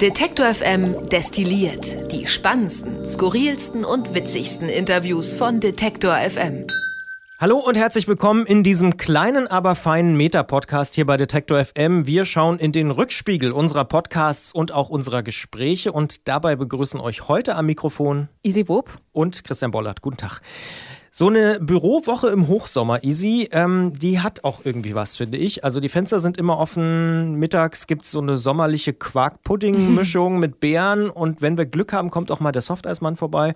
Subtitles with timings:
[0.00, 6.66] Detektor FM destilliert die spannendsten, skurrilsten und witzigsten Interviews von Detektor FM.
[7.38, 12.06] Hallo und herzlich willkommen in diesem kleinen, aber feinen Meta-Podcast hier bei Detektor FM.
[12.06, 17.28] Wir schauen in den Rückspiegel unserer Podcasts und auch unserer Gespräche und dabei begrüßen euch
[17.28, 20.02] heute am Mikrofon Easy Wob und Christian Bollert.
[20.02, 20.40] Guten Tag.
[21.12, 25.64] So eine Bürowoche im Hochsommer, Easy, ähm, die hat auch irgendwie was, finde ich.
[25.64, 27.34] Also die Fenster sind immer offen.
[27.34, 31.10] Mittags gibt es so eine sommerliche Quark-Pudding-Mischung mit Beeren.
[31.10, 33.54] Und wenn wir Glück haben, kommt auch mal der Softeismann vorbei.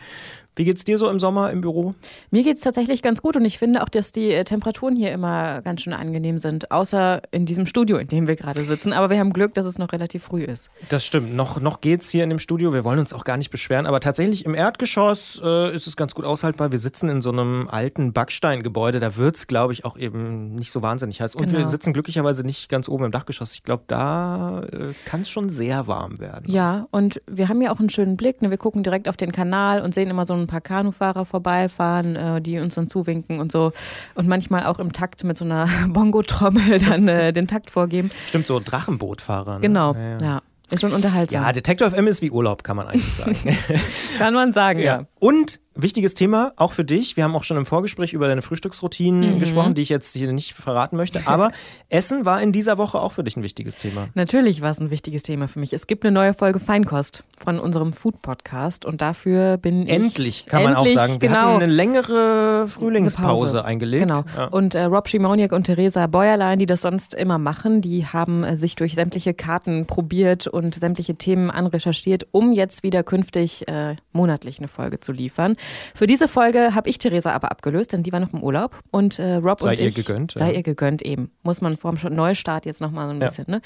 [0.56, 1.94] Wie geht's dir so im Sommer im Büro?
[2.30, 5.62] Mir geht's tatsächlich ganz gut und ich finde auch, dass die äh, Temperaturen hier immer
[5.62, 8.92] ganz schön angenehm sind, außer in diesem Studio, in dem wir gerade sitzen.
[8.92, 10.70] Aber wir haben Glück, dass es noch relativ früh ist.
[10.90, 11.34] Das stimmt.
[11.34, 12.72] Noch, noch geht's hier in dem Studio.
[12.72, 16.14] Wir wollen uns auch gar nicht beschweren, aber tatsächlich im Erdgeschoss äh, ist es ganz
[16.14, 16.70] gut aushaltbar.
[16.70, 19.00] Wir sitzen in so einem alten Backsteingebäude.
[19.00, 21.34] Da wird's, glaube ich, auch eben nicht so wahnsinnig heiß.
[21.34, 21.58] Und genau.
[21.58, 23.54] wir sitzen glücklicherweise nicht ganz oben im Dachgeschoss.
[23.54, 26.50] Ich glaube, da äh, kann es schon sehr warm werden.
[26.50, 28.40] Ja, und wir haben ja auch einen schönen Blick.
[28.40, 28.50] Ne?
[28.50, 32.40] Wir gucken direkt auf den Kanal und sehen immer so ein paar Kanufahrer vorbeifahren, äh,
[32.40, 33.72] die uns dann zuwinken und so.
[34.14, 38.10] Und manchmal auch im Takt mit so einer Bongo-Trommel dann äh, den Takt vorgeben.
[38.28, 39.54] Stimmt, so Drachenbootfahrer.
[39.54, 39.60] Ne?
[39.60, 40.18] Genau, ja.
[40.18, 40.42] ja.
[40.70, 41.42] Ist schon unterhaltsam.
[41.42, 43.36] Ja, Detector FM ist wie Urlaub, kann man eigentlich sagen.
[44.18, 45.00] kann man sagen, ja.
[45.00, 45.06] ja.
[45.24, 47.16] Und wichtiges Thema, auch für dich.
[47.16, 49.40] Wir haben auch schon im Vorgespräch über deine Frühstücksroutinen mhm.
[49.40, 51.22] gesprochen, die ich jetzt hier nicht verraten möchte.
[51.26, 51.50] Aber
[51.88, 54.08] Essen war in dieser Woche auch für dich ein wichtiges Thema.
[54.14, 55.72] Natürlich war es ein wichtiges Thema für mich.
[55.72, 60.04] Es gibt eine neue Folge Feinkost von unserem Food-Podcast und dafür bin endlich, ich.
[60.04, 61.20] Endlich, kann man auch sagen.
[61.20, 64.06] Wir genau, eine längere Frühlingspause eine eingelegt.
[64.06, 64.24] Genau.
[64.36, 64.46] Ja.
[64.46, 68.58] Und äh, Rob Schimoniak und Theresa Bäuerlein, die das sonst immer machen, die haben äh,
[68.58, 74.58] sich durch sämtliche Karten probiert und sämtliche Themen anrecherchiert, um jetzt wieder künftig äh, monatlich
[74.58, 75.56] eine Folge zu liefern.
[75.94, 78.78] Für diese Folge habe ich Theresa aber abgelöst, denn die war noch im Urlaub.
[78.90, 79.94] Und äh, Rob sei und ich.
[79.94, 80.34] Sei ihr gegönnt.
[80.36, 80.56] Sei ja.
[80.56, 81.30] ihr gegönnt eben.
[81.42, 83.28] Muss man vor dem Neustart jetzt nochmal so ein ja.
[83.28, 83.60] bisschen ne?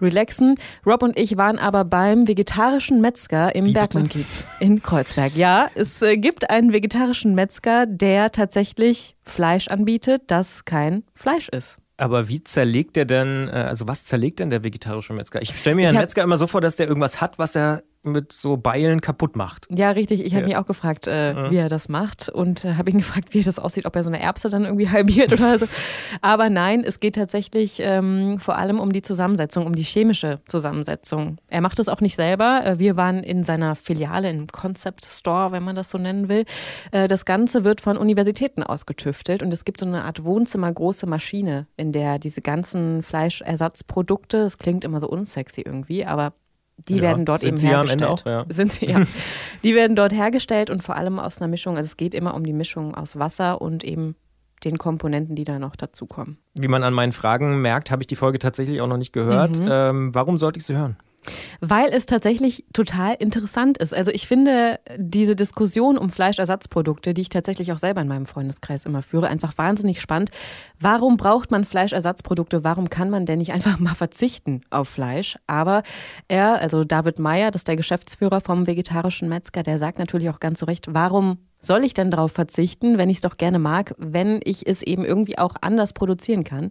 [0.00, 0.56] relaxen.
[0.84, 5.36] Rob und ich waren aber beim vegetarischen Metzger im Bergmannkiez in Kreuzberg.
[5.36, 11.76] Ja, es äh, gibt einen vegetarischen Metzger, der tatsächlich Fleisch anbietet, das kein Fleisch ist.
[12.00, 15.42] Aber wie zerlegt der denn, äh, also was zerlegt denn der vegetarische Metzger?
[15.42, 17.82] Ich stelle mir ja einen Metzger immer so vor, dass der irgendwas hat, was er
[18.08, 19.66] mit so Beilen kaputt macht.
[19.70, 20.24] Ja, richtig.
[20.24, 20.48] Ich habe ja.
[20.48, 21.50] mich auch gefragt, äh, ja.
[21.50, 24.10] wie er das macht und äh, habe ihn gefragt, wie das aussieht, ob er so
[24.10, 25.66] eine Erbse dann irgendwie halbiert oder so.
[26.22, 31.38] Aber nein, es geht tatsächlich ähm, vor allem um die Zusammensetzung, um die chemische Zusammensetzung.
[31.48, 32.62] Er macht es auch nicht selber.
[32.64, 36.44] Äh, wir waren in seiner Filiale, im Concept Store, wenn man das so nennen will.
[36.92, 41.66] Äh, das Ganze wird von Universitäten ausgetüftelt und es gibt so eine Art Wohnzimmergroße Maschine,
[41.76, 46.32] in der diese ganzen Fleischersatzprodukte, das klingt immer so unsexy irgendwie, aber
[46.88, 48.02] die ja, werden dort eben hergestellt.
[48.04, 48.44] Auch, ja.
[48.48, 49.02] Sind sie, ja.
[49.64, 52.44] die werden dort hergestellt und vor allem aus einer Mischung, also es geht immer um
[52.44, 54.16] die Mischung aus Wasser und eben
[54.64, 56.38] den Komponenten, die da noch dazukommen.
[56.54, 59.58] Wie man an meinen Fragen merkt, habe ich die Folge tatsächlich auch noch nicht gehört.
[59.58, 59.68] Mhm.
[59.70, 60.96] Ähm, warum sollte ich sie hören?
[61.60, 63.92] Weil es tatsächlich total interessant ist.
[63.94, 68.86] Also ich finde diese Diskussion um Fleischersatzprodukte, die ich tatsächlich auch selber in meinem Freundeskreis
[68.86, 70.30] immer führe, einfach wahnsinnig spannend.
[70.80, 72.64] Warum braucht man Fleischersatzprodukte?
[72.64, 75.38] Warum kann man denn nicht einfach mal verzichten auf Fleisch?
[75.46, 75.82] Aber
[76.28, 80.40] er, also David Meyer, das ist der Geschäftsführer vom vegetarischen Metzger, der sagt natürlich auch
[80.40, 83.94] ganz zu Recht, warum soll ich denn darauf verzichten, wenn ich es doch gerne mag,
[83.98, 86.70] wenn ich es eben irgendwie auch anders produzieren kann?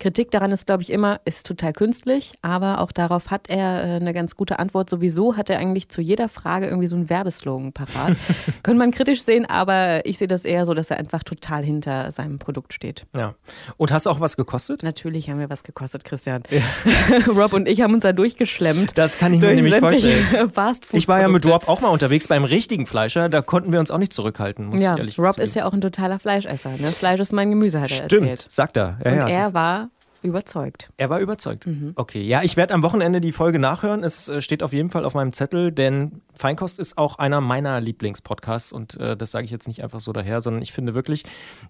[0.00, 3.96] Kritik daran ist, glaube ich, immer, ist total künstlich, aber auch darauf hat er äh,
[3.96, 4.90] eine ganz gute Antwort.
[4.90, 8.16] Sowieso hat er eigentlich zu jeder Frage irgendwie so einen Werbeslogan parat.
[8.62, 12.10] Könnte man kritisch sehen, aber ich sehe das eher so, dass er einfach total hinter
[12.10, 13.06] seinem Produkt steht.
[13.14, 13.34] Ja.
[13.76, 14.82] Und hast du auch was gekostet?
[14.82, 16.42] Natürlich haben wir was gekostet, Christian.
[16.50, 16.62] Ja.
[17.28, 18.96] Rob und ich haben uns da durchgeschlemmt.
[18.96, 20.26] Das kann ich mir nämlich vorstellen.
[20.92, 23.90] ich war ja mit Rob auch mal unterwegs beim richtigen Fleischer, da konnten wir uns
[23.90, 26.70] auch nicht zurückhalten, muss ja, ich ehrlich Rob ist ja auch ein totaler Fleischesser.
[26.70, 26.88] Ne?
[26.88, 28.50] Fleisch ist mein Gemüse, hat er Stimmt, erzählt.
[28.50, 28.98] sagt er.
[29.04, 29.90] Ja, und ja, er war
[30.22, 30.90] Überzeugt.
[30.98, 31.66] Er war überzeugt.
[31.66, 31.92] Mhm.
[31.96, 34.04] Okay, ja, ich werde am Wochenende die Folge nachhören.
[34.04, 37.80] Es äh, steht auf jeden Fall auf meinem Zettel, denn Feinkost ist auch einer meiner
[37.80, 41.24] Lieblingspodcasts und äh, das sage ich jetzt nicht einfach so daher, sondern ich finde wirklich,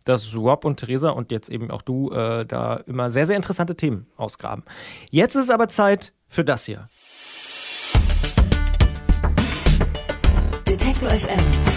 [0.04, 3.76] dass Rob und Theresa und jetzt eben auch du äh, da immer sehr, sehr interessante
[3.76, 4.64] Themen ausgraben.
[5.10, 6.88] Jetzt ist aber Zeit für das hier.
[10.66, 11.69] Detektor FM.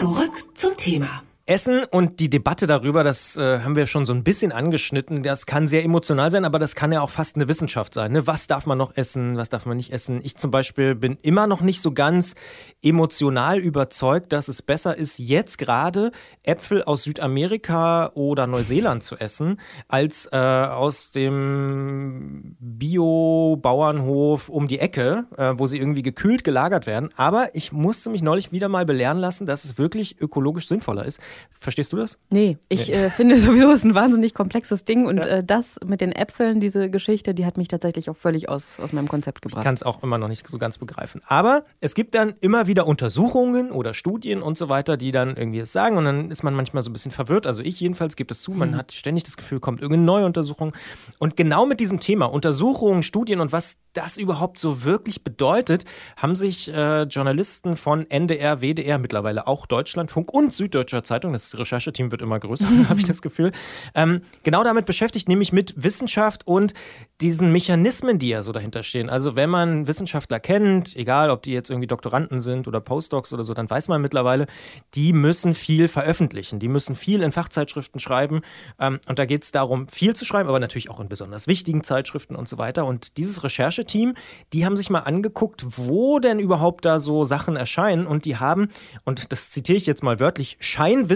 [0.00, 1.22] Zurück zum Thema.
[1.50, 5.24] Essen und die Debatte darüber, das äh, haben wir schon so ein bisschen angeschnitten.
[5.24, 8.12] Das kann sehr emotional sein, aber das kann ja auch fast eine Wissenschaft sein.
[8.12, 8.24] Ne?
[8.28, 10.20] Was darf man noch essen, was darf man nicht essen?
[10.22, 12.36] Ich zum Beispiel bin immer noch nicht so ganz
[12.82, 16.12] emotional überzeugt, dass es besser ist, jetzt gerade
[16.44, 25.24] Äpfel aus Südamerika oder Neuseeland zu essen, als äh, aus dem Bio-Bauernhof um die Ecke,
[25.36, 27.10] äh, wo sie irgendwie gekühlt gelagert werden.
[27.16, 31.20] Aber ich musste mich neulich wieder mal belehren lassen, dass es wirklich ökologisch sinnvoller ist
[31.62, 32.18] Verstehst du das?
[32.30, 32.94] Nee, ich nee.
[32.94, 35.24] Äh, finde sowieso, es ist ein wahnsinnig komplexes Ding und ja.
[35.26, 38.94] äh, das mit den Äpfeln, diese Geschichte, die hat mich tatsächlich auch völlig aus, aus
[38.94, 39.60] meinem Konzept gebracht.
[39.60, 41.20] Ich kann es auch immer noch nicht so ganz begreifen.
[41.26, 45.58] Aber es gibt dann immer wieder Untersuchungen oder Studien und so weiter, die dann irgendwie
[45.58, 47.46] es sagen und dann ist man manchmal so ein bisschen verwirrt.
[47.46, 48.76] Also ich jedenfalls gebe es zu, man mhm.
[48.76, 50.72] hat ständig das Gefühl, kommt irgendeine neue Untersuchung.
[51.18, 55.84] Und genau mit diesem Thema Untersuchungen, Studien und was das überhaupt so wirklich bedeutet,
[56.16, 62.10] haben sich äh, Journalisten von NDR, WDR, mittlerweile auch Deutschlandfunk und Süddeutscher Zeitung, das Rechercheteam
[62.10, 63.52] wird immer größer, habe ich das Gefühl,
[63.94, 66.74] ähm, genau damit beschäftigt, nämlich mit Wissenschaft und
[67.20, 69.10] diesen Mechanismen, die ja so dahinter stehen.
[69.10, 73.44] Also wenn man Wissenschaftler kennt, egal ob die jetzt irgendwie Doktoranden sind oder Postdocs oder
[73.44, 74.46] so, dann weiß man mittlerweile,
[74.94, 78.40] die müssen viel veröffentlichen, die müssen viel in Fachzeitschriften schreiben.
[78.78, 81.84] Ähm, und da geht es darum, viel zu schreiben, aber natürlich auch in besonders wichtigen
[81.84, 82.86] Zeitschriften und so weiter.
[82.86, 84.14] Und dieses Rechercheteam,
[84.52, 88.06] die haben sich mal angeguckt, wo denn überhaupt da so Sachen erscheinen.
[88.06, 88.68] Und die haben,
[89.04, 90.56] und das zitiere ich jetzt mal wörtlich,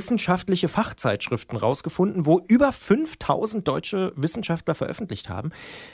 [0.04, 5.50] scheinwissenschaftliche Fachzeitschriften rausgefunden, wo über 5000 deutsche Wissenschaftler veröffentlicht haben.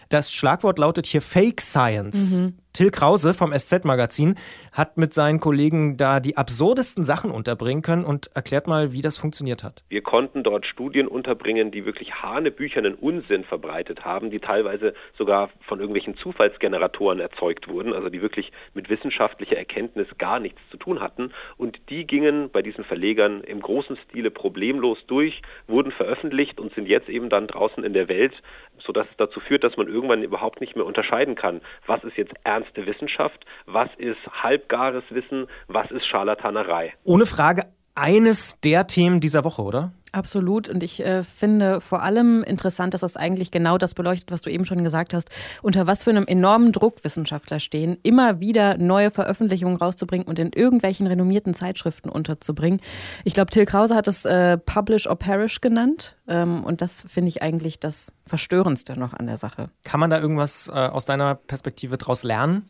[0.09, 2.39] Das Schlagwort lautet hier Fake Science.
[2.39, 2.55] Mhm.
[2.73, 4.37] Till Krause vom SZ-Magazin
[4.73, 9.19] hat mit seinen Kollegen da die absurdesten Sachen unterbringen können und erklärt mal, wie das
[9.19, 9.83] funktioniert hat.
[9.89, 15.81] Wir konnten dort Studien unterbringen, die wirklich hanebüchernen Unsinn verbreitet haben, die teilweise sogar von
[15.81, 21.33] irgendwelchen Zufallsgeneratoren erzeugt wurden, also die wirklich mit wissenschaftlicher Erkenntnis gar nichts zu tun hatten.
[21.57, 26.87] Und die gingen bei diesen Verlegern im großen Stile problemlos durch, wurden veröffentlicht und sind
[26.87, 28.35] jetzt eben dann draußen in der Welt,
[28.79, 32.35] sodass es dazu führt, dass man irgendwann überhaupt nicht mehr unterscheiden kann, was ist jetzt
[32.45, 36.95] ernst ernste Wissenschaft, was ist halbgares Wissen, was ist Scharlatanerei.
[37.05, 39.93] Ohne Frage eines der Themen dieser Woche, oder?
[40.13, 40.69] Absolut.
[40.69, 44.51] Und ich äh, finde vor allem interessant, dass das eigentlich genau das beleuchtet, was du
[44.51, 45.31] eben schon gesagt hast,
[45.63, 50.53] unter was für einem enormen Druck Wissenschaftler stehen, immer wieder neue Veröffentlichungen rauszubringen und in
[50.53, 52.81] irgendwelchen renommierten Zeitschriften unterzubringen.
[53.25, 56.17] Ich glaube, Till Krause hat es äh, Publish or Perish genannt.
[56.27, 59.71] Ähm, und das finde ich eigentlich das Verstörendste noch an der Sache.
[59.85, 62.69] Kann man da irgendwas äh, aus deiner Perspektive daraus lernen?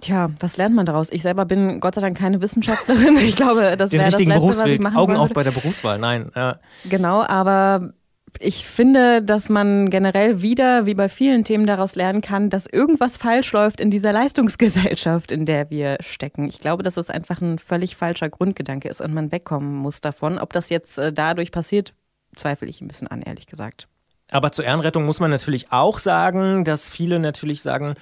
[0.00, 1.10] Tja, was lernt man daraus?
[1.10, 3.16] Ich selber bin Gott sei Dank keine Wissenschaftlerin.
[3.18, 5.22] Ich glaube, das wäre das Letzte, was ich machen Augen würde.
[5.22, 6.30] auf bei der Berufswahl, nein.
[6.34, 6.60] Ja.
[6.88, 7.92] Genau, aber
[8.40, 13.16] ich finde, dass man generell wieder, wie bei vielen Themen, daraus lernen kann, dass irgendwas
[13.16, 16.48] falsch läuft in dieser Leistungsgesellschaft, in der wir stecken.
[16.48, 20.38] Ich glaube, dass es einfach ein völlig falscher Grundgedanke ist und man wegkommen muss davon.
[20.38, 21.94] Ob das jetzt äh, dadurch passiert,
[22.36, 23.88] zweifle ich ein bisschen an, ehrlich gesagt.
[24.30, 27.94] Aber zur Ehrenrettung muss man natürlich auch sagen, dass viele natürlich sagen,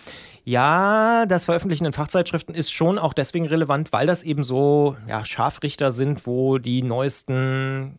[0.44, 5.24] ja, das Veröffentlichen in Fachzeitschriften ist schon auch deswegen relevant, weil das eben so ja,
[5.24, 7.98] Scharfrichter sind, wo die neuesten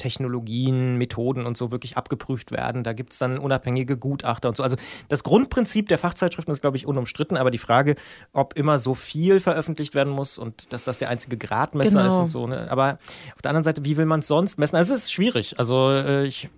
[0.00, 2.82] Technologien, Methoden und so wirklich abgeprüft werden.
[2.82, 4.62] Da gibt es dann unabhängige Gutachter und so.
[4.62, 4.76] Also
[5.08, 7.96] das Grundprinzip der Fachzeitschriften ist, glaube ich, unumstritten, aber die Frage,
[8.32, 12.08] ob immer so viel veröffentlicht werden muss und dass das der einzige Gradmesser genau.
[12.08, 12.46] ist und so.
[12.46, 12.70] Ne?
[12.70, 12.98] Aber
[13.36, 14.76] auf der anderen Seite, wie will man es sonst messen?
[14.76, 15.58] Also es ist schwierig.
[15.58, 16.48] Also äh, ich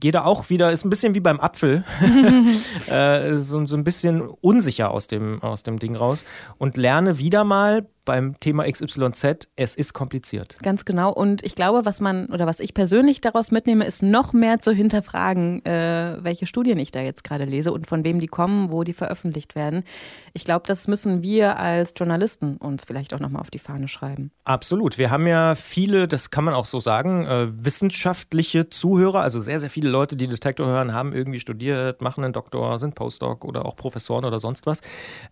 [0.00, 1.84] gehe da auch wieder, ist ein bisschen wie beim Apfel,
[2.88, 6.24] äh, so, so ein bisschen unsicher aus dem, aus dem Ding raus
[6.56, 10.56] und lerne wieder mal beim Thema XYZ, es ist kompliziert.
[10.62, 11.12] Ganz genau.
[11.12, 14.72] Und ich glaube, was man oder was ich persönlich daraus mitnehme, ist noch mehr zu
[14.72, 18.84] hinterfragen, äh, welche Studien ich da jetzt gerade lese und von wem die kommen, wo
[18.84, 19.84] die veröffentlicht werden.
[20.32, 24.30] Ich glaube, das müssen wir als Journalisten uns vielleicht auch nochmal auf die Fahne schreiben.
[24.44, 24.98] Absolut.
[24.98, 29.60] Wir haben ja viele, das kann man auch so sagen, äh, wissenschaftliche Zuhörer, also sehr,
[29.60, 33.66] sehr viele Leute, die Detektor hören, haben irgendwie studiert, machen einen Doktor, sind Postdoc oder
[33.66, 34.80] auch Professoren oder sonst was.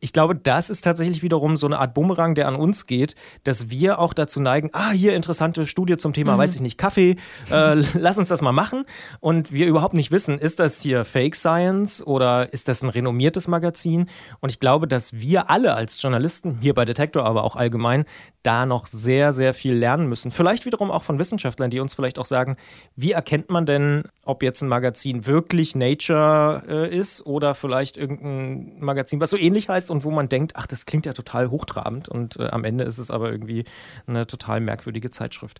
[0.01, 3.71] Ich glaube, das ist tatsächlich wiederum so eine Art Bumerang, der an uns geht, dass
[3.71, 6.39] wir auch dazu neigen, ah, hier interessante Studie zum Thema, mhm.
[6.39, 7.17] weiß ich nicht, Kaffee,
[7.51, 8.85] äh, lass uns das mal machen.
[9.21, 13.49] Und wir überhaupt nicht wissen, ist das hier Fake Science oder ist das ein renommiertes
[13.49, 14.09] Magazin?
[14.41, 18.05] Und ich glaube, dass wir alle als Journalisten, hier bei Detektor, aber auch allgemein,
[18.43, 20.31] da noch sehr, sehr viel lernen müssen.
[20.31, 22.57] Vielleicht wiederum auch von Wissenschaftlern, die uns vielleicht auch sagen,
[22.97, 28.81] wie erkennt man denn, ob jetzt ein Magazin wirklich Nature äh, ist oder vielleicht irgendein
[28.81, 32.09] Magazin, was so ähnlich heißt und wo man denkt, ach, das klingt ja total hochtrabend
[32.09, 33.65] und äh, am Ende ist es aber irgendwie
[34.07, 35.59] eine total merkwürdige Zeitschrift.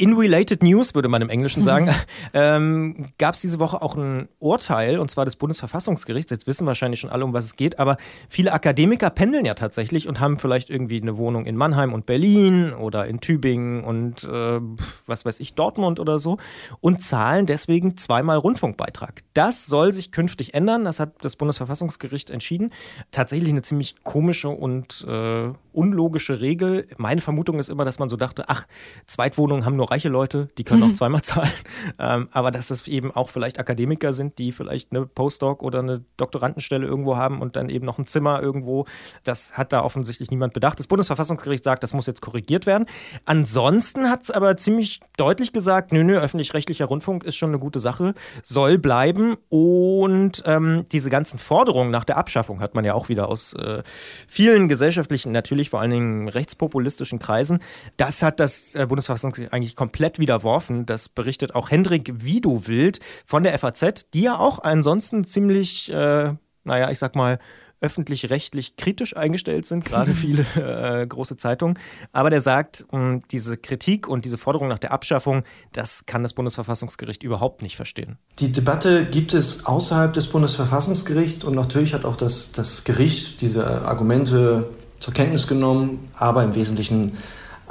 [0.00, 1.90] In related news, würde man im Englischen sagen,
[2.32, 6.30] ähm, gab es diese Woche auch ein Urteil, und zwar des Bundesverfassungsgerichts.
[6.30, 7.98] Jetzt wissen wahrscheinlich schon alle, um was es geht, aber
[8.30, 12.72] viele Akademiker pendeln ja tatsächlich und haben vielleicht irgendwie eine Wohnung in Mannheim und Berlin
[12.72, 14.60] oder in Tübingen und äh,
[15.04, 16.38] was weiß ich, Dortmund oder so
[16.80, 19.20] und zahlen deswegen zweimal Rundfunkbeitrag.
[19.34, 22.72] Das soll sich künftig ändern, das hat das Bundesverfassungsgericht entschieden.
[23.10, 26.88] Tatsächlich eine ziemlich komische und äh, unlogische Regel.
[26.96, 28.66] Meine Vermutung ist immer, dass man so dachte, ach,
[29.04, 31.50] Zweitwohnungen haben nur nur reiche Leute, die können auch zweimal zahlen.
[31.98, 36.04] Ähm, aber dass das eben auch vielleicht Akademiker sind, die vielleicht eine Postdoc oder eine
[36.16, 38.86] Doktorandenstelle irgendwo haben und dann eben noch ein Zimmer irgendwo.
[39.24, 40.78] Das hat da offensichtlich niemand bedacht.
[40.78, 42.86] Das Bundesverfassungsgericht sagt, das muss jetzt korrigiert werden.
[43.24, 47.80] Ansonsten hat es aber ziemlich deutlich gesagt, nö, nö, öffentlich-rechtlicher Rundfunk ist schon eine gute
[47.80, 49.36] Sache, soll bleiben.
[49.48, 53.82] Und ähm, diese ganzen Forderungen nach der Abschaffung hat man ja auch wieder aus äh,
[54.28, 57.60] vielen gesellschaftlichen, natürlich vor allen Dingen rechtspopulistischen Kreisen.
[57.96, 60.84] Das hat das äh, Bundesverfassungsgericht eigentlich komplett widerworfen.
[60.84, 66.34] Das berichtet auch Hendrik Widowild von der FAZ, die ja auch ansonsten ziemlich, äh,
[66.64, 67.38] naja, ich sag mal,
[67.80, 71.78] öffentlich-rechtlich kritisch eingestellt sind, gerade viele äh, große Zeitungen.
[72.12, 76.34] Aber der sagt, mh, diese Kritik und diese Forderung nach der Abschaffung, das kann das
[76.34, 78.18] Bundesverfassungsgericht überhaupt nicht verstehen.
[78.38, 83.80] Die Debatte gibt es außerhalb des Bundesverfassungsgerichts und natürlich hat auch das, das Gericht diese
[83.80, 84.68] Argumente
[84.98, 87.16] zur Kenntnis genommen, aber im Wesentlichen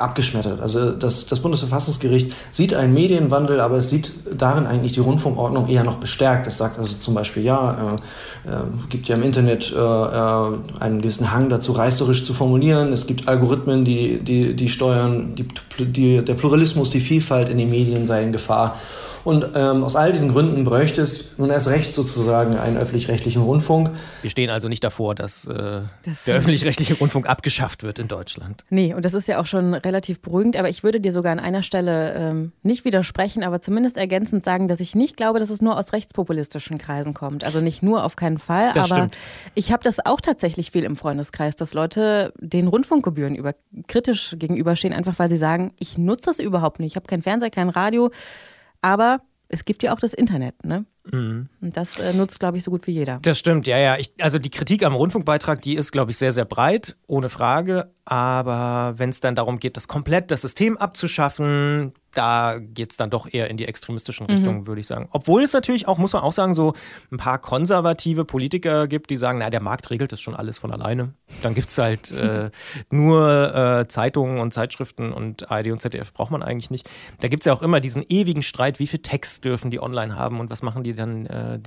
[0.02, 0.62] abgeschmettert.
[0.62, 5.84] Also das, das Bundesverfassungsgericht sieht einen Medienwandel, aber es sieht darin eigentlich die Rundfunkordnung eher
[5.84, 6.48] noch bestärkt.
[6.48, 8.00] Es sagt also zum Beispiel, ja,
[8.46, 8.56] äh, äh,
[8.90, 12.94] gibt ja im Internet äh, äh, einen gewissen Hang dazu, reißerisch zu formulieren.
[12.94, 15.48] Es gibt Algorithmen, die, die, die steuern, die,
[15.86, 18.78] die, der Pluralismus, die Vielfalt in den Medien sei in Gefahr.
[19.24, 23.92] Und ähm, aus all diesen Gründen bräuchte es nun erst recht sozusagen einen öffentlich-rechtlichen Rundfunk.
[24.22, 28.64] Wir stehen also nicht davor, dass äh, das der öffentlich-rechtliche Rundfunk abgeschafft wird in Deutschland.
[28.70, 30.58] Nee, und das ist ja auch schon relativ beruhigend.
[30.58, 34.68] Aber ich würde dir sogar an einer Stelle ähm, nicht widersprechen, aber zumindest ergänzend sagen,
[34.68, 37.44] dass ich nicht glaube, dass es nur aus rechtspopulistischen Kreisen kommt.
[37.44, 39.18] Also nicht nur auf keinen Fall, das aber stimmt.
[39.56, 43.54] ich habe das auch tatsächlich viel im Freundeskreis, dass Leute den Rundfunkgebühren über,
[43.88, 46.94] kritisch gegenüberstehen, einfach weil sie sagen, ich nutze das überhaupt nicht.
[46.94, 48.12] Ich habe kein Fernseher, kein Radio.
[48.82, 50.86] Aber es gibt ja auch das Internet, ne?
[51.12, 51.50] Mhm.
[51.62, 53.20] Und das äh, nutzt, glaube ich, so gut wie jeder.
[53.22, 53.98] Das stimmt, ja, ja.
[53.98, 57.92] Ich, also die Kritik am Rundfunkbeitrag, die ist, glaube ich, sehr, sehr breit, ohne Frage.
[58.06, 63.12] Aber wenn es dann darum geht, das komplett das System abzuschaffen, da geht es dann
[63.12, 64.34] doch eher in die extremistischen mhm.
[64.34, 64.68] Richtungen, mhm.
[64.68, 65.08] würde ich sagen.
[65.12, 66.74] Obwohl es natürlich auch, muss man auch sagen, so
[67.12, 70.72] ein paar konservative Politiker gibt, die sagen, na, der Markt regelt das schon alles von
[70.72, 71.14] alleine.
[71.44, 72.50] Dann gibt es halt äh,
[72.90, 76.90] nur äh, Zeitungen und Zeitschriften und ARD und ZDF braucht man eigentlich nicht.
[77.20, 80.16] Da gibt es ja auch immer diesen ewigen Streit, wie viel Text dürfen die online
[80.16, 81.60] haben und was machen die dann, äh,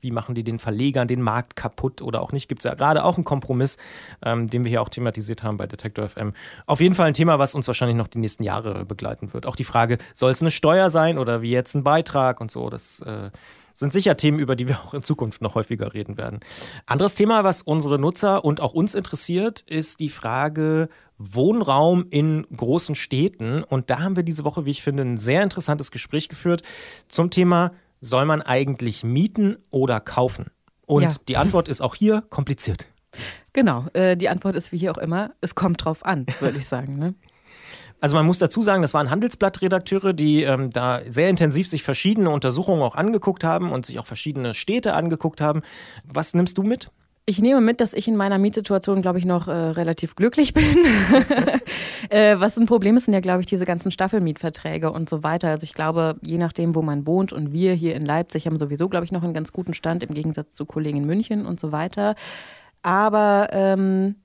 [0.00, 2.48] wie machen die den Verlegern den Markt kaputt oder auch nicht.
[2.48, 3.76] Gibt es ja gerade auch einen Kompromiss,
[4.24, 6.32] ähm, den wir hier auch thematisiert haben bei der Detektor FM.
[6.66, 9.46] Auf jeden Fall ein Thema, was uns wahrscheinlich noch die nächsten Jahre begleiten wird.
[9.46, 12.70] Auch die Frage, soll es eine Steuer sein oder wie jetzt ein Beitrag und so,
[12.70, 13.30] das äh,
[13.74, 16.40] sind sicher Themen, über die wir auch in Zukunft noch häufiger reden werden.
[16.86, 20.88] Anderes Thema, was unsere Nutzer und auch uns interessiert, ist die Frage
[21.18, 23.62] Wohnraum in großen Städten.
[23.62, 26.62] Und da haben wir diese Woche, wie ich finde, ein sehr interessantes Gespräch geführt
[27.08, 27.72] zum Thema,
[28.04, 30.50] soll man eigentlich mieten oder kaufen?
[30.86, 31.10] Und ja.
[31.28, 32.86] die Antwort ist auch hier kompliziert.
[33.52, 36.66] Genau, äh, die Antwort ist wie hier auch immer, es kommt drauf an, würde ich
[36.66, 36.98] sagen.
[36.98, 37.14] Ne?
[38.00, 42.28] Also man muss dazu sagen, das waren Handelsblattredakteure, die ähm, da sehr intensiv sich verschiedene
[42.28, 45.62] Untersuchungen auch angeguckt haben und sich auch verschiedene Städte angeguckt haben.
[46.04, 46.90] Was nimmst du mit?
[47.26, 50.64] Ich nehme mit, dass ich in meiner Mietsituation, glaube ich, noch äh, relativ glücklich bin.
[52.10, 55.48] äh, was ein Problem ist, sind ja, glaube ich, diese ganzen Staffelmietverträge und so weiter.
[55.48, 58.90] Also ich glaube, je nachdem, wo man wohnt und wir hier in Leipzig haben sowieso,
[58.90, 61.72] glaube ich, noch einen ganz guten Stand im Gegensatz zu Kollegen in München und so
[61.72, 62.14] weiter.
[62.82, 64.16] Aber ähm,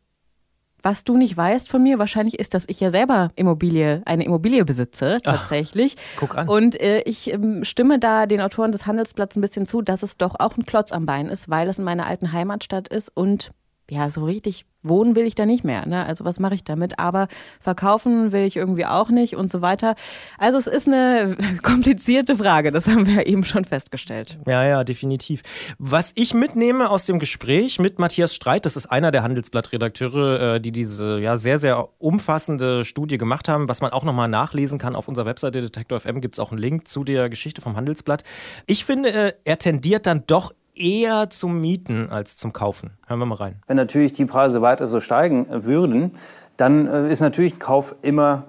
[0.81, 4.65] was du nicht weißt von mir, wahrscheinlich ist, dass ich ja selber Immobilie, eine Immobilie
[4.65, 5.95] besitze, tatsächlich.
[5.97, 6.47] Ach, guck an.
[6.47, 10.17] Und äh, ich ähm, stimme da den Autoren des Handelsblatts ein bisschen zu, dass es
[10.17, 13.51] doch auch ein Klotz am Bein ist, weil es in meiner alten Heimatstadt ist und
[13.89, 15.85] ja, so richtig wohnen will ich da nicht mehr.
[15.85, 16.05] Ne?
[16.05, 16.99] Also was mache ich damit?
[16.99, 17.27] Aber
[17.59, 19.95] verkaufen will ich irgendwie auch nicht und so weiter.
[20.37, 24.39] Also es ist eine komplizierte Frage, das haben wir ja eben schon festgestellt.
[24.47, 25.41] Ja, ja, definitiv.
[25.77, 30.61] Was ich mitnehme aus dem Gespräch mit Matthias Streit, das ist einer der Handelsblattredakteure, äh,
[30.61, 34.95] die diese ja sehr, sehr umfassende Studie gemacht haben, was man auch nochmal nachlesen kann
[34.95, 38.23] auf unserer Webseite Detektor FM, gibt es auch einen Link zu der Geschichte vom Handelsblatt.
[38.65, 42.91] Ich finde, äh, er tendiert dann doch eher zum Mieten als zum Kaufen.
[43.07, 43.61] Hören wir mal rein.
[43.67, 46.11] Wenn natürlich die Preise weiter so steigen würden,
[46.57, 48.45] dann äh, ist natürlich ein Kauf immer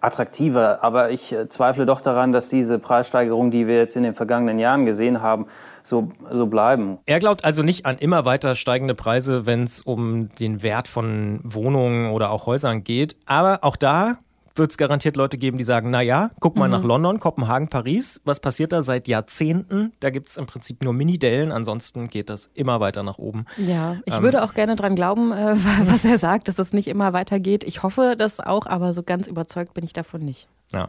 [0.00, 0.82] attraktiver.
[0.82, 4.58] Aber ich äh, zweifle doch daran, dass diese Preissteigerung, die wir jetzt in den vergangenen
[4.58, 5.46] Jahren gesehen haben,
[5.82, 6.98] so, so bleiben.
[7.06, 11.40] Er glaubt also nicht an immer weiter steigende Preise, wenn es um den Wert von
[11.44, 13.16] Wohnungen oder auch Häusern geht.
[13.26, 14.18] Aber auch da
[14.58, 16.72] wird es garantiert Leute geben, die sagen, naja, guck mal mhm.
[16.72, 18.20] nach London, Kopenhagen, Paris.
[18.24, 19.92] Was passiert da seit Jahrzehnten?
[20.00, 23.46] Da gibt es im Prinzip nur Mini-Dellen, ansonsten geht das immer weiter nach oben.
[23.56, 26.88] Ja, ich ähm, würde auch gerne dran glauben, äh, was er sagt, dass das nicht
[26.88, 27.64] immer weitergeht.
[27.64, 30.48] Ich hoffe das auch, aber so ganz überzeugt bin ich davon nicht.
[30.72, 30.88] Ja.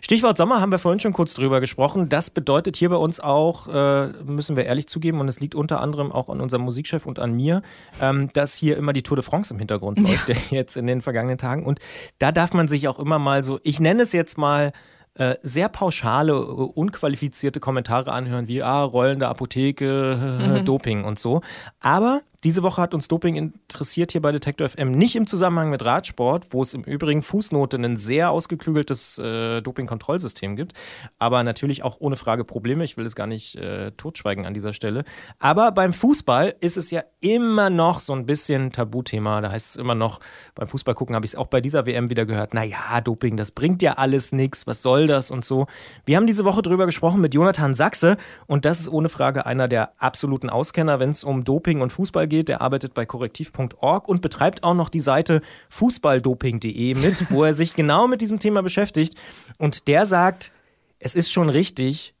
[0.00, 2.08] Stichwort Sommer haben wir vorhin schon kurz drüber gesprochen.
[2.08, 5.80] Das bedeutet hier bei uns auch, äh, müssen wir ehrlich zugeben, und es liegt unter
[5.80, 7.62] anderem auch an unserem Musikchef und an mir,
[8.00, 10.34] ähm, dass hier immer die Tour de France im Hintergrund läuft, ja.
[10.50, 11.64] jetzt in den vergangenen Tagen.
[11.64, 11.80] Und
[12.18, 14.72] da darf man sich auch immer mal so, ich nenne es jetzt mal,
[15.18, 20.64] äh, sehr pauschale, äh, unqualifizierte Kommentare anhören, wie ah, rollende Apotheke, mhm.
[20.66, 21.40] Doping und so.
[21.80, 25.84] Aber diese Woche hat uns Doping interessiert hier bei Detektor FM nicht im Zusammenhang mit
[25.84, 30.72] Radsport, wo es im Übrigen Fußnote ein sehr ausgeklügeltes äh, Doping-Kontrollsystem gibt,
[31.18, 32.84] aber natürlich auch ohne Frage Probleme.
[32.84, 35.04] Ich will es gar nicht äh, totschweigen an dieser Stelle.
[35.38, 39.40] Aber beim Fußball ist es ja immer noch so ein bisschen Tabuthema.
[39.40, 40.20] Da heißt es immer noch,
[40.54, 43.50] beim Fußball gucken habe ich es auch bei dieser WM wieder gehört, naja, Doping, das
[43.50, 45.66] bringt ja alles nichts, was soll das und so.
[46.04, 48.16] Wir haben diese Woche drüber gesprochen mit Jonathan Sachse
[48.46, 52.25] und das ist ohne Frage einer der absoluten Auskenner, wenn es um Doping und Fußball
[52.26, 52.48] geht geht.
[52.48, 57.74] Der arbeitet bei korrektiv.org und betreibt auch noch die Seite fußballdoping.de mit, wo er sich
[57.74, 59.14] genau mit diesem Thema beschäftigt.
[59.58, 60.52] Und der sagt,
[60.98, 62.14] es ist schon richtig,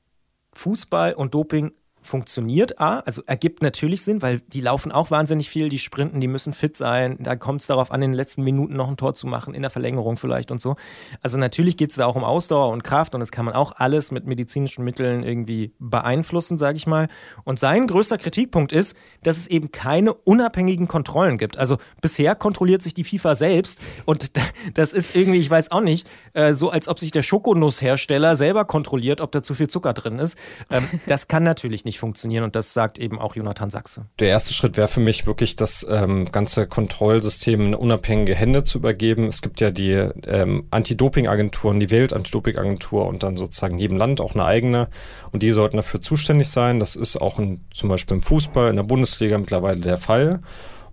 [0.52, 1.72] Fußball und Doping
[2.06, 6.28] funktioniert A, also ergibt natürlich Sinn, weil die laufen auch wahnsinnig viel, die sprinten, die
[6.28, 7.16] müssen fit sein.
[7.20, 9.62] Da kommt es darauf an, in den letzten Minuten noch ein Tor zu machen, in
[9.62, 10.76] der Verlängerung vielleicht und so.
[11.22, 13.72] Also natürlich geht es da auch um Ausdauer und Kraft und das kann man auch
[13.76, 17.08] alles mit medizinischen Mitteln irgendwie beeinflussen, sage ich mal.
[17.44, 21.58] Und sein größter Kritikpunkt ist, dass es eben keine unabhängigen Kontrollen gibt.
[21.58, 24.32] Also bisher kontrolliert sich die FIFA selbst und
[24.74, 28.64] das ist irgendwie, ich weiß auch nicht, äh, so als ob sich der Schokonusshersteller selber
[28.64, 30.38] kontrolliert, ob da zu viel Zucker drin ist.
[30.70, 34.06] Ähm, das kann natürlich nicht nicht funktionieren und das sagt eben auch Jonathan Sachse.
[34.18, 38.78] Der erste Schritt wäre für mich wirklich, das ähm, ganze Kontrollsystem in unabhängige Hände zu
[38.78, 39.26] übergeben.
[39.26, 44.44] Es gibt ja die ähm, Anti-Doping-Agenturen, die Welt-Anti-Doping-Agentur und dann sozusagen jedem Land auch eine
[44.44, 44.88] eigene
[45.32, 46.80] und die sollten dafür zuständig sein.
[46.80, 50.40] Das ist auch in, zum Beispiel im Fußball, in der Bundesliga mittlerweile der Fall.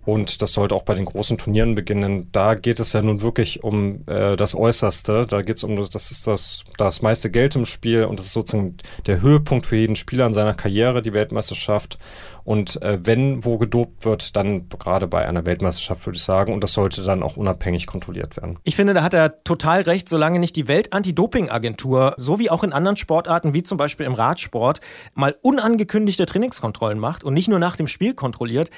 [0.04, 2.28] Und das sollte auch bei den großen Turnieren beginnen.
[2.32, 5.26] Da geht es ja nun wirklich um äh, das Äußerste.
[5.26, 8.34] Da geht es um, das ist das, das meiste Geld im Spiel und das ist
[8.34, 11.98] sozusagen der Höhepunkt für jeden Spieler in seiner Karriere, die Weltmeisterschaft.
[12.44, 16.52] Und äh, wenn wo gedopt wird, dann gerade bei einer Weltmeisterschaft, würde ich sagen.
[16.52, 18.58] Und das sollte dann auch unabhängig kontrolliert werden.
[18.64, 22.72] Ich finde, da hat er total recht, solange nicht die Welt-Anti-Doping-Agentur, so wie auch in
[22.72, 24.80] anderen Sportarten, wie zum Beispiel im Radsport,
[25.14, 28.70] mal unangekündigte Trainingskontrollen macht und nicht nur nach dem Spiel kontrolliert,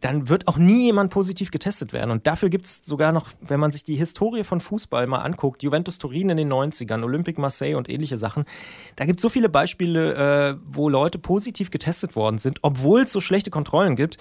[0.00, 2.10] dann wird auch nie jemand positiv getestet werden.
[2.10, 5.62] Und dafür gibt es sogar noch, wenn man sich die Historie von Fußball mal anguckt,
[5.62, 8.44] Juventus Turin in den 90ern, Olympique Marseille und ähnliche Sachen,
[8.96, 13.11] da gibt es so viele Beispiele, äh, wo Leute positiv getestet worden sind, obwohl es
[13.12, 14.18] so schlechte Kontrollen gibt,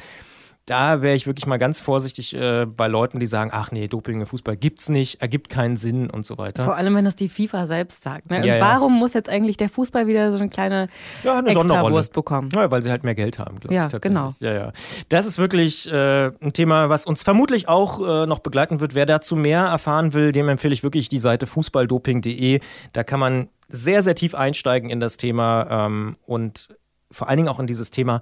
[0.65, 4.21] da wäre ich wirklich mal ganz vorsichtig äh, bei Leuten, die sagen, ach nee, Doping
[4.21, 6.63] im Fußball gibt's nicht, ergibt keinen Sinn und so weiter.
[6.63, 8.29] Vor allem, wenn das die FIFA selbst sagt.
[8.29, 8.45] Ne?
[8.45, 8.99] Ja, warum ja.
[8.99, 10.87] muss jetzt eigentlich der Fußball wieder so eine kleine
[11.23, 12.49] ja, eine Extrawurst bekommen?
[12.53, 14.01] Ja, weil sie halt mehr Geld haben, glaube ja, ich.
[14.01, 14.33] Genau.
[14.39, 14.71] Ja, ja.
[15.09, 18.93] Das ist wirklich äh, ein Thema, was uns vermutlich auch äh, noch begleiten wird.
[18.93, 22.59] Wer dazu mehr erfahren will, dem empfehle ich wirklich die Seite fußballdoping.de.
[22.93, 26.69] Da kann man sehr, sehr tief einsteigen in das Thema ähm, und
[27.11, 28.21] vor allen Dingen auch in dieses Thema,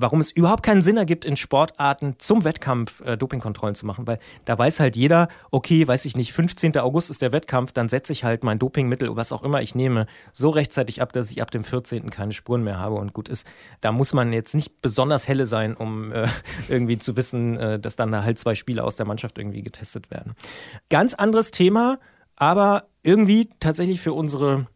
[0.00, 4.20] warum es überhaupt keinen Sinn ergibt, in Sportarten zum Wettkampf äh, Dopingkontrollen zu machen, weil
[4.44, 6.76] da weiß halt jeder, okay, weiß ich nicht, 15.
[6.78, 10.06] August ist der Wettkampf, dann setze ich halt mein Dopingmittel, was auch immer ich nehme,
[10.32, 12.10] so rechtzeitig ab, dass ich ab dem 14.
[12.10, 13.46] keine Spuren mehr habe und gut ist.
[13.80, 16.28] Da muss man jetzt nicht besonders helle sein, um äh,
[16.68, 20.10] irgendwie zu wissen, äh, dass dann da halt zwei Spieler aus der Mannschaft irgendwie getestet
[20.10, 20.34] werden.
[20.90, 21.98] Ganz anderes Thema,
[22.36, 24.66] aber irgendwie tatsächlich für unsere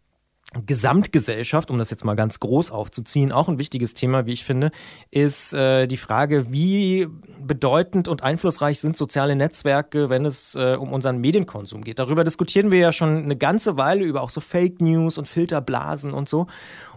[0.66, 4.70] Gesamtgesellschaft, um das jetzt mal ganz groß aufzuziehen, auch ein wichtiges Thema, wie ich finde,
[5.10, 7.08] ist äh, die Frage, wie
[7.40, 11.98] bedeutend und einflussreich sind soziale Netzwerke, wenn es äh, um unseren Medienkonsum geht.
[11.98, 16.12] Darüber diskutieren wir ja schon eine ganze Weile über auch so Fake News und Filterblasen
[16.12, 16.46] und so.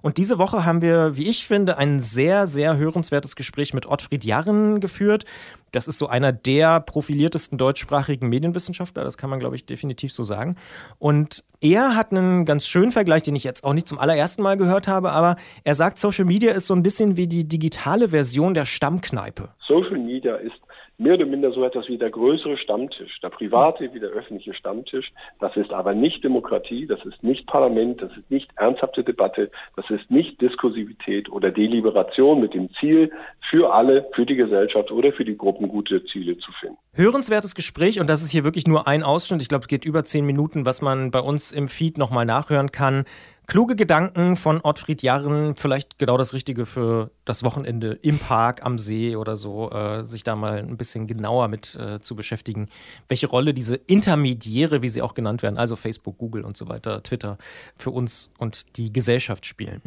[0.02, 4.24] Und diese Woche haben wir, wie ich finde, ein sehr, sehr hörenswertes Gespräch mit Ottfried
[4.24, 5.26] Jarren geführt.
[5.71, 10.23] Das ist so einer der profiliertesten deutschsprachigen Medienwissenschaftler, das kann man, glaube ich, definitiv so
[10.23, 10.56] sagen.
[10.99, 14.58] Und er hat einen ganz schönen Vergleich, den ich jetzt auch nicht zum allerersten Mal
[14.58, 18.54] gehört habe, aber er sagt, Social Media ist so ein bisschen wie die digitale Version
[18.54, 19.49] der Stammkneipe.
[19.67, 20.64] Social Media ist
[20.97, 25.12] mehr oder minder so etwas wie der größere Stammtisch, der private wie der öffentliche Stammtisch.
[25.39, 29.89] Das ist aber nicht Demokratie, das ist nicht Parlament, das ist nicht ernsthafte Debatte, das
[29.89, 33.12] ist nicht Diskursivität oder Deliberation mit dem Ziel,
[33.49, 36.77] für alle, für die Gesellschaft oder für die Gruppen gute Ziele zu finden.
[36.93, 39.41] Hörenswertes Gespräch und das ist hier wirklich nur ein Ausschnitt.
[39.41, 42.71] Ich glaube, es geht über zehn Minuten, was man bei uns im Feed nochmal nachhören
[42.71, 43.05] kann.
[43.47, 48.77] Kluge Gedanken von Ottfried Jarren, vielleicht genau das Richtige für das Wochenende im Park, am
[48.77, 52.69] See oder so, äh, sich da mal ein bisschen genauer mit äh, zu beschäftigen,
[53.08, 57.03] welche Rolle diese Intermediäre, wie sie auch genannt werden, also Facebook, Google und so weiter,
[57.03, 57.38] Twitter,
[57.77, 59.81] für uns und die Gesellschaft spielen.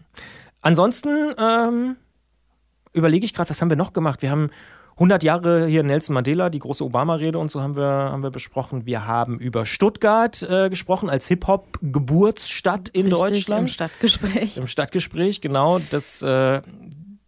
[0.61, 1.97] Ansonsten ähm,
[2.93, 4.23] überlege ich gerade, was haben wir noch gemacht?
[4.23, 4.51] Wir haben
[4.99, 8.85] 100 Jahre hier Nelson Mandela, die große Obama-Rede und so haben wir, haben wir besprochen.
[8.85, 13.63] Wir haben über Stuttgart äh, gesprochen als Hip-Hop-Geburtsstadt in Richtig, Deutschland.
[13.63, 14.57] Im Stadtgespräch.
[14.57, 15.79] Im Stadtgespräch, genau.
[15.91, 16.63] Das, äh,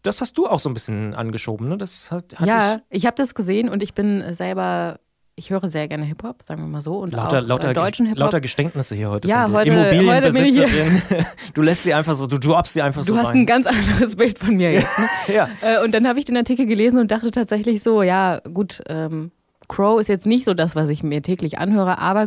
[0.03, 1.79] das hast du auch so ein bisschen angeschoben, ne?
[1.79, 4.99] Das hat, ja, ich, ich habe das gesehen und ich bin selber
[5.37, 6.99] ich höre sehr gerne Hip-Hop, sagen wir mal so.
[6.99, 8.19] Und lauter, auch äh, lauter, deutschen Hip-Hop.
[8.21, 9.27] Lauter Geständnisse hier heute.
[9.29, 11.03] Ja, heute- heute Immobilienbesitzerin.
[11.55, 13.39] Du lässt sie einfach so, du droppst sie einfach Du so hast rein.
[13.39, 14.99] ein ganz anderes Bild von mir jetzt.
[14.99, 15.09] Ne?
[15.35, 15.49] ja.
[15.63, 19.31] Äh, und dann habe ich den Artikel gelesen und dachte tatsächlich so, ja, gut, ähm,
[19.69, 22.27] Crow ist jetzt nicht so das, was ich mir täglich anhöre, aber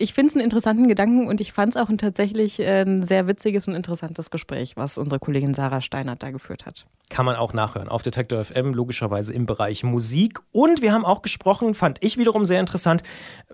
[0.00, 3.02] ich finde es einen interessanten Gedanken und ich fand es auch ein tatsächlich äh, ein
[3.02, 6.86] sehr witziges und interessantes Gespräch, was unsere Kollegin Sarah Steinert da geführt hat.
[7.08, 10.38] Kann man auch nachhören auf Detektor FM, logischerweise im Bereich Musik.
[10.52, 13.02] Und wir haben auch gesprochen, fand ich wiederum sehr interessant,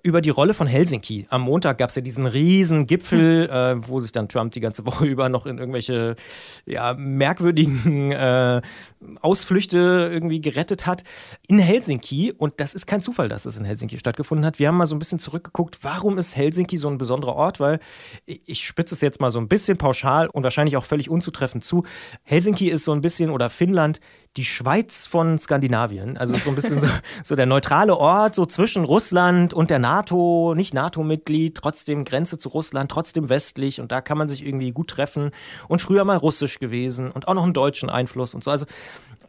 [0.03, 1.27] über die Rolle von Helsinki.
[1.31, 4.85] Am Montag gab es ja diesen riesen Gipfel, äh, wo sich dann Trump die ganze
[4.85, 6.15] Woche über noch in irgendwelche
[6.67, 8.61] ja, merkwürdigen äh,
[9.23, 11.05] Ausflüchte irgendwie gerettet hat.
[11.49, 14.59] In Helsinki, und das ist kein Zufall, dass das in Helsinki stattgefunden hat.
[14.59, 17.61] Wir haben mal so ein bisschen zurückgeguckt, warum ist Helsinki so ein besonderer Ort?
[17.61, 17.81] Weil
[18.27, 21.85] ich spitze es jetzt mal so ein bisschen pauschal und wahrscheinlich auch völlig unzutreffend zu.
[22.23, 24.01] Helsinki ist so ein bisschen oder Finnland
[24.37, 26.17] die Schweiz von Skandinavien.
[26.17, 26.89] Also so ein bisschen so,
[27.23, 32.49] so der neutrale Ort, so zwischen Russland und der NATO, nicht NATO-Mitglied, trotzdem Grenze zu
[32.49, 35.31] Russland, trotzdem westlich und da kann man sich irgendwie gut treffen.
[35.69, 38.51] Und früher mal russisch gewesen und auch noch einen deutschen Einfluss und so.
[38.51, 38.67] Also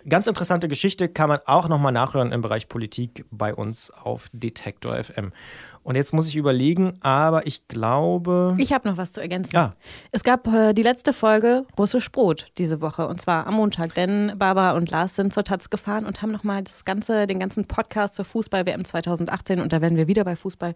[0.08, 5.04] ganz interessante Geschichte kann man auch nochmal nachhören im Bereich Politik bei uns auf Detektor
[5.04, 5.34] FM.
[5.86, 8.56] Und jetzt muss ich überlegen, aber ich glaube.
[8.58, 9.56] Ich habe noch was zu ergänzen.
[9.56, 9.76] Ja.
[10.12, 14.34] Es gab äh, die letzte Folge Russisch Brot diese Woche und zwar am Montag, denn
[14.36, 18.15] Barbara und Lars sind zur Taz gefahren und haben nochmal das ganze, den ganzen Podcast
[18.15, 20.74] zur Fußball-WM 2018 und da werden wir wieder bei Fußball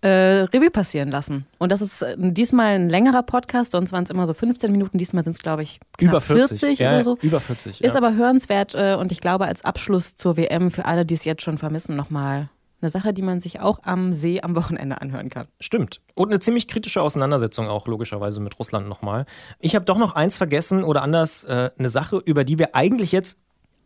[0.00, 1.44] äh, Revue passieren lassen.
[1.58, 4.96] Und das ist äh, diesmal ein längerer Podcast, sonst waren es immer so 15 Minuten,
[4.96, 7.18] diesmal sind es glaube ich über 40, ja, oder so.
[7.20, 7.80] Über 40.
[7.80, 7.96] Ist ja.
[7.96, 11.42] aber hörenswert äh, und ich glaube als Abschluss zur WM für alle, die es jetzt
[11.42, 12.48] schon vermissen, nochmal
[12.82, 15.48] eine Sache, die man sich auch am See am Wochenende anhören kann.
[15.60, 16.00] Stimmt.
[16.14, 19.26] Und eine ziemlich kritische Auseinandersetzung auch logischerweise mit Russland nochmal.
[19.60, 23.12] Ich habe doch noch eins vergessen oder anders äh, eine Sache, über die wir eigentlich
[23.12, 23.38] jetzt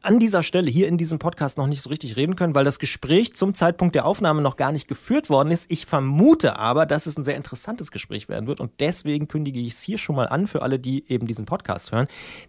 [0.07, 2.79] an dieser Stelle hier in diesem Podcast noch nicht so richtig reden können, weil das
[2.79, 5.69] Gespräch zum Zeitpunkt der Aufnahme noch gar nicht geführt worden ist.
[5.71, 9.73] Ich vermute aber, dass es ein sehr interessantes Gespräch werden wird und deswegen kündige ich
[9.73, 12.07] es hier schon mal an für alle, die eben diesen Podcast hören.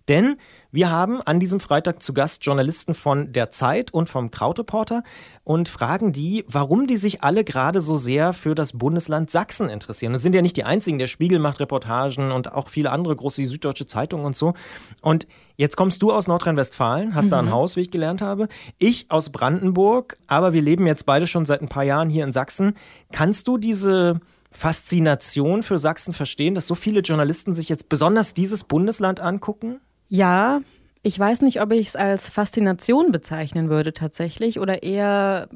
[0.08, 0.38] Denn
[0.78, 5.02] wir haben an diesem Freitag zu Gast Journalisten von der Zeit und vom Krautreporter
[5.44, 10.13] und fragen die, warum die sich alle gerade so sehr für das Bundesland Sachsen interessieren.
[10.13, 13.44] Das sind ja nicht die einzigen, der Spiegel macht Reportagen und auch viele andere große
[13.48, 14.54] Süddeutsche Zeitungen und so.
[15.02, 18.48] Und jetzt kommst du aus Nordrhein-Westfalen, hast da ein Haus, wie ich gelernt habe.
[18.78, 22.32] Ich aus Brandenburg, aber wir leben jetzt beide schon seit ein paar Jahren hier in
[22.32, 22.76] Sachsen.
[23.12, 24.20] Kannst du diese
[24.52, 29.80] Faszination für Sachsen verstehen, dass so viele Journalisten sich jetzt besonders dieses Bundesland angucken?
[30.08, 30.62] Ja,
[31.04, 35.50] ich weiß nicht, ob ich es als Faszination bezeichnen würde tatsächlich oder eher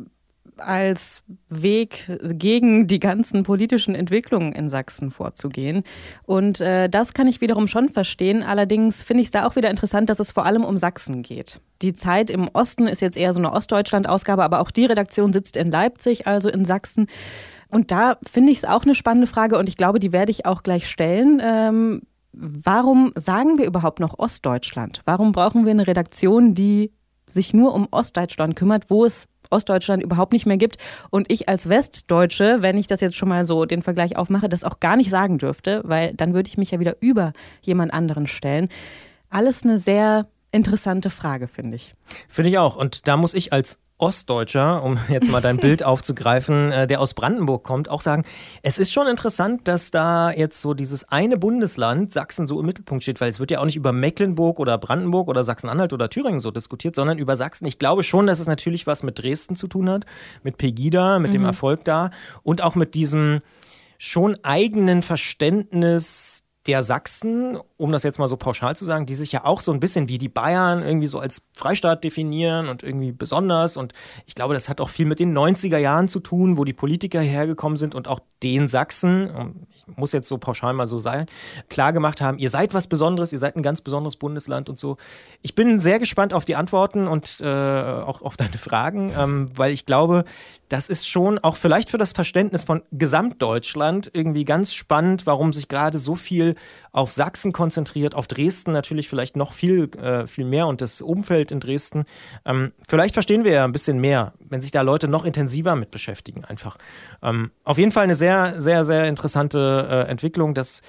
[0.57, 5.83] als Weg gegen die ganzen politischen Entwicklungen in Sachsen vorzugehen.
[6.25, 8.43] Und äh, das kann ich wiederum schon verstehen.
[8.43, 11.59] Allerdings finde ich es da auch wieder interessant, dass es vor allem um Sachsen geht.
[11.81, 15.57] Die Zeit im Osten ist jetzt eher so eine Ostdeutschland-Ausgabe, aber auch die Redaktion sitzt
[15.57, 17.07] in Leipzig, also in Sachsen.
[17.69, 20.45] Und da finde ich es auch eine spannende Frage und ich glaube, die werde ich
[20.45, 21.41] auch gleich stellen.
[21.43, 22.01] Ähm,
[22.33, 25.01] warum sagen wir überhaupt noch Ostdeutschland?
[25.05, 26.91] Warum brauchen wir eine Redaktion, die
[27.27, 30.77] sich nur um Ostdeutschland kümmert, wo es Ostdeutschland überhaupt nicht mehr gibt
[31.09, 34.63] und ich als Westdeutsche, wenn ich das jetzt schon mal so den Vergleich aufmache, das
[34.63, 38.27] auch gar nicht sagen dürfte, weil dann würde ich mich ja wieder über jemand anderen
[38.27, 38.69] stellen.
[39.29, 41.93] Alles eine sehr interessante Frage, finde ich.
[42.27, 42.75] Finde ich auch.
[42.75, 47.13] Und da muss ich als Ostdeutscher, um jetzt mal dein Bild aufzugreifen, äh, der aus
[47.13, 48.23] Brandenburg kommt, auch sagen,
[48.63, 53.03] es ist schon interessant, dass da jetzt so dieses eine Bundesland, Sachsen, so im Mittelpunkt
[53.03, 56.39] steht, weil es wird ja auch nicht über Mecklenburg oder Brandenburg oder Sachsen-Anhalt oder Thüringen
[56.39, 57.65] so diskutiert, sondern über Sachsen.
[57.67, 60.05] Ich glaube schon, dass es natürlich was mit Dresden zu tun hat,
[60.43, 62.09] mit Pegida, mit dem Erfolg da
[62.43, 63.41] und auch mit diesem
[63.97, 69.31] schon eigenen Verständnis der Sachsen, um das jetzt mal so pauschal zu sagen, die sich
[69.31, 73.11] ja auch so ein bisschen wie die Bayern irgendwie so als Freistaat definieren und irgendwie
[73.11, 73.75] besonders.
[73.75, 73.93] Und
[74.27, 77.19] ich glaube, das hat auch viel mit den 90er Jahren zu tun, wo die Politiker
[77.19, 81.25] hergekommen sind und auch den Sachsen, ich muss jetzt so pauschal mal so sein,
[81.69, 84.97] klar gemacht haben, ihr seid was Besonderes, ihr seid ein ganz besonderes Bundesland und so.
[85.41, 89.71] Ich bin sehr gespannt auf die Antworten und äh, auch auf deine Fragen, ähm, weil
[89.71, 90.23] ich glaube,
[90.69, 95.67] das ist schon auch vielleicht für das Verständnis von Gesamtdeutschland irgendwie ganz spannend, warum sich
[95.67, 96.55] gerade so viel
[96.93, 97.70] auf Sachsen konzentriert,
[98.15, 102.05] auf Dresden natürlich vielleicht noch viel, äh, viel mehr und das Umfeld in Dresden.
[102.45, 105.91] Ähm, vielleicht verstehen wir ja ein bisschen mehr, wenn sich da Leute noch intensiver mit
[105.91, 106.77] beschäftigen, einfach.
[107.21, 110.81] Ähm, auf jeden Fall eine sehr, sehr, sehr interessante äh, Entwicklung, dass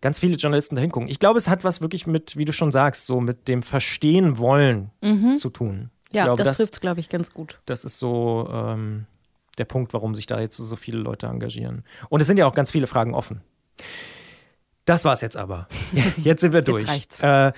[0.00, 1.08] ganz viele Journalisten da hingucken.
[1.08, 4.38] Ich glaube, es hat was wirklich mit, wie du schon sagst, so mit dem Verstehen
[4.38, 4.90] wollen
[5.36, 5.90] zu tun.
[6.12, 7.60] Ja, glaube, das trifft es, glaube ich, ganz gut.
[7.66, 9.06] das ist so ähm,
[9.58, 11.84] der Punkt, warum sich da jetzt so, so viele Leute engagieren.
[12.08, 13.42] Und es sind ja auch ganz viele Fragen offen.
[14.84, 15.68] Das war's jetzt aber.
[16.16, 16.88] Jetzt sind wir durch.
[16.88, 17.20] reicht's.
[17.20, 17.52] Äh,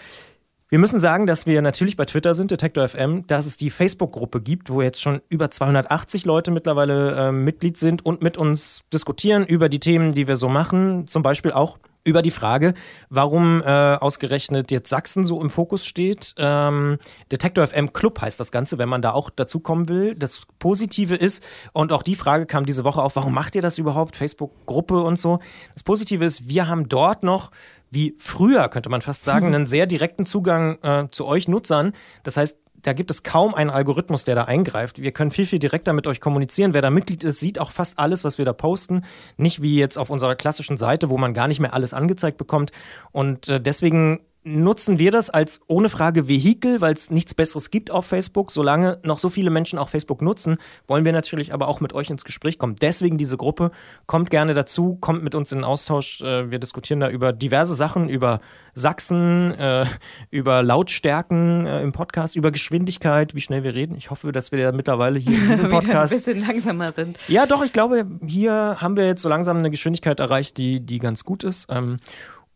[0.68, 3.70] wir Wir müssen sagen, dass wir natürlich bei Twitter sind, Detektor FM, dass es die
[3.70, 8.82] Facebook-Gruppe gibt, wo jetzt schon über 280 Leute mittlerweile äh, Mitglied sind und mit uns
[8.92, 11.06] diskutieren über die Themen, die wir so machen.
[11.06, 12.74] Zum Beispiel auch über die Frage,
[13.08, 16.34] warum äh, ausgerechnet jetzt Sachsen so im Fokus steht.
[16.38, 16.98] Ähm,
[17.32, 20.14] Detektor FM Club heißt das Ganze, wenn man da auch dazukommen will.
[20.14, 23.78] Das Positive ist, und auch die Frage kam diese Woche auf, warum macht ihr das
[23.78, 24.16] überhaupt?
[24.16, 25.40] Facebook-Gruppe und so.
[25.72, 27.50] Das Positive ist, wir haben dort noch
[27.90, 31.92] wie früher, könnte man fast sagen, einen sehr direkten Zugang äh, zu euch Nutzern.
[32.24, 35.00] Das heißt, da gibt es kaum einen Algorithmus, der da eingreift.
[35.00, 36.74] Wir können viel, viel direkter mit euch kommunizieren.
[36.74, 39.04] Wer da Mitglied ist, sieht auch fast alles, was wir da posten.
[39.36, 42.72] Nicht wie jetzt auf unserer klassischen Seite, wo man gar nicht mehr alles angezeigt bekommt.
[43.10, 47.90] Und äh, deswegen nutzen wir das als ohne Frage Vehikel, weil es nichts Besseres gibt
[47.90, 48.50] auf Facebook.
[48.50, 52.10] Solange noch so viele Menschen auch Facebook nutzen, wollen wir natürlich aber auch mit euch
[52.10, 52.76] ins Gespräch kommen.
[52.80, 53.70] Deswegen diese Gruppe.
[54.06, 56.20] Kommt gerne dazu, kommt mit uns in den Austausch.
[56.20, 58.40] Äh, wir diskutieren da über diverse Sachen, über
[58.74, 59.86] Sachsen, äh,
[60.30, 63.96] über Lautstärken äh, im Podcast, über Geschwindigkeit, wie schnell wir reden.
[63.96, 67.18] Ich hoffe, dass wir ja mittlerweile hier in diesem Podcast ein bisschen langsamer sind.
[67.28, 70.98] Ja, doch, ich glaube, hier haben wir jetzt so langsam eine Geschwindigkeit erreicht, die, die
[70.98, 71.68] ganz gut ist.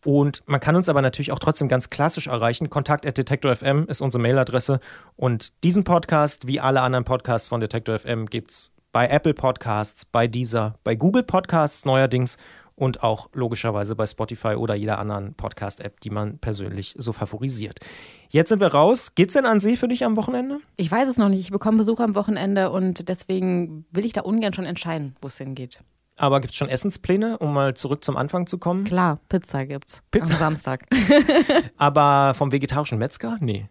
[0.04, 2.70] Und man kann uns aber natürlich auch trotzdem ganz klassisch erreichen.
[2.70, 4.80] Kontakt at Detektor FM ist unsere Mailadresse.
[5.16, 10.04] Und diesen Podcast, wie alle anderen Podcasts von Detektor FM, gibt es bei Apple Podcasts,
[10.04, 12.38] bei Deezer, bei Google Podcasts neuerdings
[12.78, 17.80] und auch logischerweise bei Spotify oder jeder anderen Podcast-App, die man persönlich so favorisiert.
[18.28, 19.14] Jetzt sind wir raus.
[19.14, 20.60] Geht's denn an See für dich am Wochenende?
[20.76, 21.40] Ich weiß es noch nicht.
[21.40, 25.38] Ich bekomme Besuch am Wochenende und deswegen will ich da ungern schon entscheiden, wo es
[25.38, 25.80] hingeht.
[26.18, 28.84] Aber gibt es schon Essenspläne, um mal zurück zum Anfang zu kommen?
[28.84, 30.02] Klar, Pizza gibt's.
[30.10, 30.34] Pizza?
[30.34, 30.84] Am Samstag.
[31.76, 33.38] Aber vom vegetarischen Metzger?
[33.40, 33.68] Nee.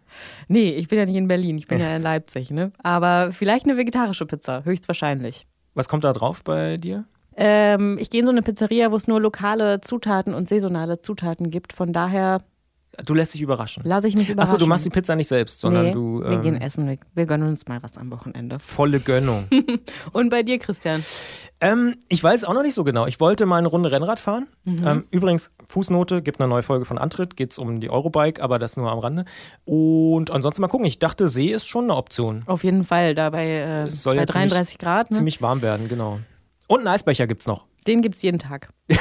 [0.48, 2.72] Nee, ich bin ja nicht in Berlin, ich bin ja in Leipzig, ne?
[2.82, 5.46] Aber vielleicht eine vegetarische Pizza, höchstwahrscheinlich.
[5.74, 7.04] Was kommt da drauf bei dir?
[7.36, 11.50] Ähm, ich gehe in so eine Pizzeria, wo es nur lokale Zutaten und saisonale Zutaten
[11.50, 11.72] gibt.
[11.72, 12.38] Von daher
[13.04, 13.82] Du lässt dich überraschen.
[13.84, 14.54] lasse ich mich überraschen.
[14.54, 16.20] Achso, du machst die Pizza nicht selbst, sondern nee, du.
[16.20, 18.58] wir ähm, gehen essen, wir, wir gönnen uns mal was am Wochenende.
[18.58, 19.44] Volle Gönnung.
[20.12, 21.04] Und bei dir, Christian?
[21.60, 23.06] ähm, ich weiß auch noch nicht so genau.
[23.06, 24.46] Ich wollte mal eine Runde Rennrad fahren.
[24.64, 24.86] Mhm.
[24.86, 28.58] Ähm, übrigens, Fußnote, gibt eine neue Folge von Antritt, geht es um die Eurobike, aber
[28.58, 29.24] das nur am Rande.
[29.64, 30.86] Und ansonsten mal gucken.
[30.86, 32.42] Ich dachte, See ist schon eine Option.
[32.46, 35.10] Auf jeden Fall, da bei, äh, Es soll bei ja 33 Grad.
[35.10, 35.16] Ne?
[35.16, 36.20] Ziemlich warm werden, genau.
[36.68, 37.64] Und einen Eisbecher gibt's noch.
[37.88, 38.68] Den gibt's jeden Tag.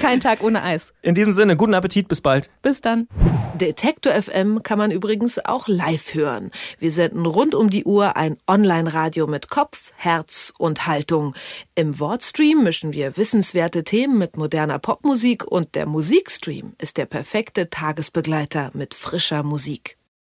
[0.00, 0.92] Kein Tag ohne Eis.
[1.02, 2.50] In diesem Sinne, guten Appetit, bis bald.
[2.62, 3.06] Bis dann.
[3.54, 6.50] Detektor FM kann man übrigens auch live hören.
[6.80, 11.36] Wir senden rund um die Uhr ein Online-Radio mit Kopf, Herz und Haltung.
[11.76, 17.70] Im Wortstream mischen wir wissenswerte Themen mit moderner Popmusik und der Musikstream ist der perfekte
[17.70, 19.99] Tagesbegleiter mit frischer Musik.